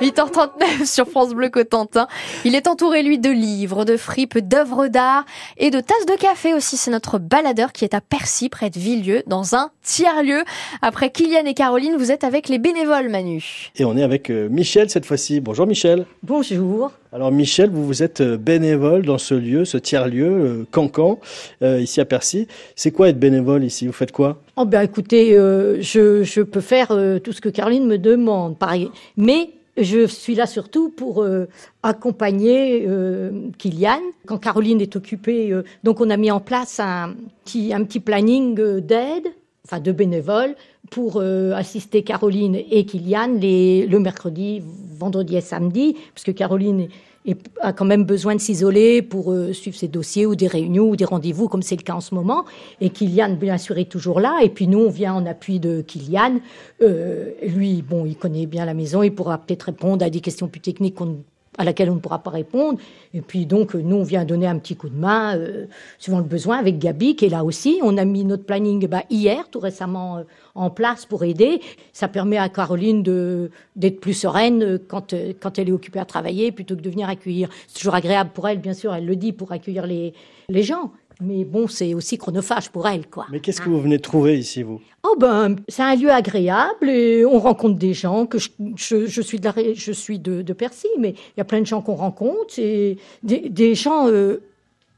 [0.00, 2.06] 8h39 sur France Bleu Cotentin.
[2.44, 5.24] Il est entouré, lui, de livres, de fripes, d'œuvres d'art
[5.56, 6.76] et de tasses de café aussi.
[6.76, 10.42] C'est notre baladeur qui est à Percy, près de Villieu, dans un tiers-lieu.
[10.82, 13.70] Après Kylian et Caroline, vous êtes avec les bénévoles, Manu.
[13.76, 15.40] Et on est avec euh, Michel cette fois-ci.
[15.40, 16.06] Bonjour Michel.
[16.22, 16.92] Bonjour.
[17.12, 21.20] Alors Michel, vous vous êtes euh, bénévole dans ce lieu, ce tiers-lieu, euh, Cancan,
[21.62, 22.48] euh, ici à Percy.
[22.74, 23.86] C'est quoi être bénévole ici?
[23.86, 24.40] Vous faites quoi?
[24.56, 28.58] Oh ben écoutez, euh, je, je peux faire euh, tout ce que Caroline me demande,
[28.58, 28.90] pareil.
[29.16, 31.46] Mais je suis là surtout pour euh,
[31.82, 34.00] accompagner euh, Kylian.
[34.26, 38.80] Quand Caroline est occupée, euh, donc on a mis en place un petit, planning euh,
[38.80, 39.28] d'aide,
[39.64, 40.54] enfin de bénévoles,
[40.90, 44.62] pour assister Caroline et Kylian les, le mercredi,
[44.98, 46.90] vendredi et samedi, parce que Caroline est-
[47.24, 50.88] est- a quand même besoin de s'isoler pour euh, suivre ses dossiers ou des réunions
[50.90, 52.44] ou des rendez-vous, comme c'est le cas en ce moment.
[52.80, 54.38] Et Kylian, bien sûr, est toujours là.
[54.42, 56.40] Et puis nous, on vient en appui de Kylian.
[56.82, 60.48] Euh, lui, bon, il connaît bien la maison, il pourra peut-être répondre à des questions
[60.48, 61.18] plus techniques qu'on-
[61.58, 62.78] à laquelle on ne pourra pas répondre.
[63.12, 65.66] Et puis donc, euh, nous, on vient donner un petit coup de main, euh,
[65.98, 67.78] suivant le besoin, avec Gabi, qui est là aussi.
[67.82, 70.22] On a mis notre planning bah, hier, tout récemment, euh,
[70.54, 71.60] en place pour aider.
[71.92, 76.04] Ça permet à Caroline de d'être plus sereine euh, quand, quand elle est occupée à
[76.04, 77.48] travailler, plutôt que de venir accueillir.
[77.68, 80.14] C'est toujours agréable pour elle, bien sûr, elle le dit, pour accueillir les,
[80.48, 80.92] les gens.
[81.20, 83.26] Mais bon, c'est aussi chronophage pour elle, quoi.
[83.30, 84.80] Mais qu'est-ce que vous venez de trouver ici, vous?
[85.18, 89.38] Ben, c'est un lieu agréable et on rencontre des gens que je, je, je suis
[89.38, 91.80] de la, ré- je suis de, de Percy, mais il y a plein de gens
[91.82, 94.42] qu'on rencontre et des, des gens euh,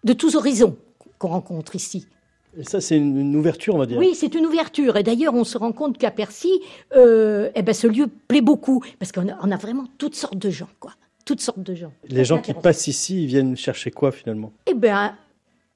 [0.05, 0.77] de tous horizons
[1.19, 2.07] qu'on rencontre ici.
[2.59, 3.99] Et ça, c'est une, une ouverture, on va dire.
[3.99, 4.97] Oui, c'est une ouverture.
[4.97, 6.51] Et d'ailleurs, on se rend compte qu'à Percy,
[6.97, 10.39] euh, eh ben, ce lieu plaît beaucoup parce qu'on a, on a vraiment toutes sortes
[10.39, 10.93] de gens, quoi.
[11.27, 11.93] Toutes sortes de gens.
[12.09, 14.53] Les gens qui passent ici, ils viennent chercher quoi finalement?
[14.67, 15.17] Eh bien,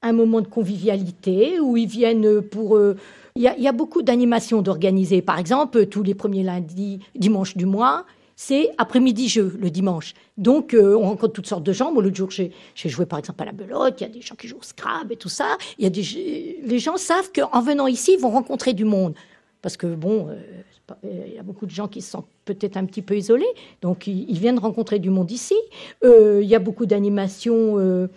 [0.01, 2.75] un moment de convivialité où ils viennent pour.
[2.75, 2.95] euh,
[3.35, 5.21] Il y, a, beaucoup d'animations d'organiser.
[5.21, 10.13] Par exemple, tous les premiers lundis, dimanches du mois, c'est après-midi jeu le dimanche.
[10.37, 11.93] Donc, euh, on rencontre toutes sortes de gens.
[11.93, 14.01] Moi, l'autre jour, j'ai joué par exemple à la belote.
[14.01, 15.57] Il y a des gens qui jouent au Scrabble et tout ça.
[15.77, 19.13] Il y a des, les gens savent qu'en venant ici, ils vont rencontrer du monde.
[19.61, 22.85] Parce que bon, euh, il y a beaucoup de gens qui se sentent peut-être un
[22.85, 23.45] petit peu isolés,
[23.81, 25.55] donc ils, viennent rencontrer du monde ici.
[26.03, 28.09] Il y a beaucoup d'animations,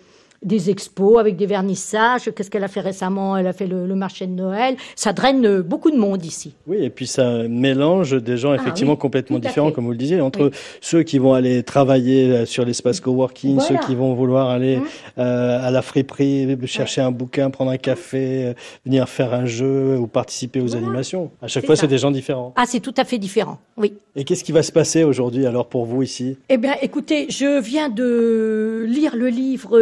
[0.45, 2.31] des expos avec des vernissages.
[2.35, 3.35] Qu'est-ce qu'elle a fait récemment?
[3.35, 4.75] Elle a fait le, le marché de Noël.
[4.95, 6.53] Ça draine euh, beaucoup de monde ici.
[6.67, 9.73] Oui, et puis ça mélange des gens effectivement oui, complètement différents, fait.
[9.73, 10.51] comme vous le disiez, entre Oui.
[10.81, 13.67] ceux qui vont aller travailler euh, sur l'espace coworking, Voilà.
[13.81, 14.83] ceux qui vont vouloir aller Mmh.
[15.19, 18.53] euh, à la friperie, chercher un bouquin, prendre un café,
[18.85, 20.85] venir faire un jeu ou participer aux Voilà.
[20.85, 21.31] animations.
[21.41, 22.53] À chaque fois, c'est des gens différents.
[22.55, 23.57] Ah, c'est tout à fait différent.
[23.77, 23.93] Oui.
[24.15, 26.37] Et qu'est-ce qui va se passer aujourd'hui alors pour vous ici?
[26.49, 29.77] Eh bien, écoutez, je viens de lire le livre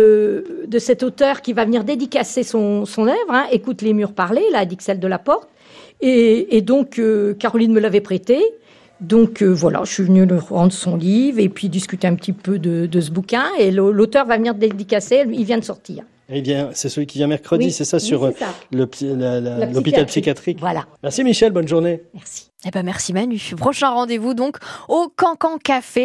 [0.67, 4.43] de cet auteur qui va venir dédicacer son, son œuvre, hein, Écoute les murs parler,
[4.51, 5.49] là, d'Ixelles de la Porte.
[6.01, 8.39] Et, et donc, euh, Caroline me l'avait prêté.
[9.01, 12.31] Donc euh, voilà, je suis venue lui rendre son livre et puis discuter un petit
[12.31, 13.45] peu de, de ce bouquin.
[13.59, 16.03] Et l'au- l'auteur va venir dédicacer, il vient de sortir.
[16.29, 18.31] Eh bien, c'est celui qui vient mercredi, Oui, c'est ça, oui, sur euh,
[19.73, 20.57] l'hôpital psychiatrique.
[20.59, 22.01] Voilà, Merci Michel, bonne journée.
[22.13, 22.49] merci.
[22.65, 23.37] Eh ben merci Manu.
[23.57, 24.55] Prochain rendez-vous donc
[24.87, 26.01] au Cancan Café.